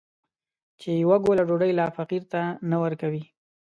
[0.79, 3.23] چې يوه ګوله ډوډۍ لا فقير ته نه ورکوي.